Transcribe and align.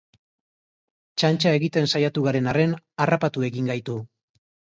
Txantxa 1.23 1.51
egiten 1.57 1.91
saiatu 1.91 2.25
garen 2.29 2.51
arren, 2.53 2.73
harrapatu 3.05 3.47
egin 3.51 3.69
gaitu. 3.73 4.01